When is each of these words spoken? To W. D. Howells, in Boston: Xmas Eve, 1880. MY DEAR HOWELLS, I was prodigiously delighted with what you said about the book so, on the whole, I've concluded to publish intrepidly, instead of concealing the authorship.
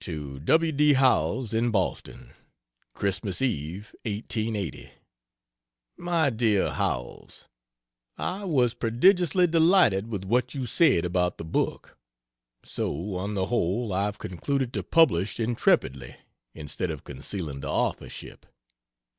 To 0.00 0.40
W. 0.40 0.72
D. 0.72 0.94
Howells, 0.94 1.52
in 1.52 1.70
Boston: 1.70 2.32
Xmas 2.98 3.42
Eve, 3.42 3.94
1880. 4.06 4.92
MY 5.98 6.30
DEAR 6.30 6.70
HOWELLS, 6.70 7.48
I 8.16 8.44
was 8.46 8.72
prodigiously 8.72 9.46
delighted 9.46 10.06
with 10.08 10.24
what 10.24 10.54
you 10.54 10.64
said 10.64 11.04
about 11.04 11.36
the 11.36 11.44
book 11.44 11.98
so, 12.64 13.16
on 13.16 13.34
the 13.34 13.48
whole, 13.48 13.92
I've 13.92 14.16
concluded 14.16 14.72
to 14.72 14.82
publish 14.82 15.38
intrepidly, 15.38 16.16
instead 16.54 16.90
of 16.90 17.04
concealing 17.04 17.60
the 17.60 17.68
authorship. 17.68 18.46